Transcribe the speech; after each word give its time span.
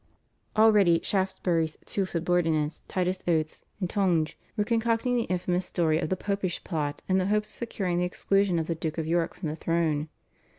Already 0.57 0.99
Shaftesbury's 1.03 1.77
two 1.85 2.07
subordinates, 2.07 2.81
Titus 2.87 3.23
Oates 3.27 3.61
and 3.79 3.87
Tonge, 3.87 4.35
were 4.57 4.63
concocting 4.63 5.15
the 5.15 5.25
infamous 5.25 5.67
story 5.67 5.99
of 5.99 6.09
the 6.09 6.17
Popish 6.17 6.63
Plot 6.63 7.03
in 7.07 7.19
the 7.19 7.27
hope 7.27 7.43
of 7.43 7.45
securing 7.45 7.99
the 7.99 8.03
exclusion 8.05 8.57
of 8.57 8.65
the 8.65 8.73
Duke 8.73 8.97
of 8.97 9.05
York 9.05 9.35
from 9.35 9.49
the 9.49 9.55
throne. 9.55 10.09